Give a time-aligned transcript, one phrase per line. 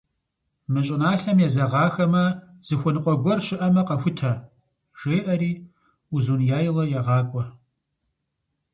[0.71, 2.23] Мы щӀыналъэм езэгъахэмэ,
[2.67, 4.31] зыхуэныкъуэ гуэр щыӀэмэ къэхутэ,-
[4.99, 5.51] жеӀэри
[6.15, 7.43] Узуняйла егъакӀуэ.